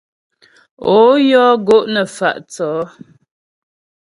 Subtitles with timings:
[0.95, 0.97] Ó
[1.29, 2.79] yɔ́ gó' nə fa' yəŋ.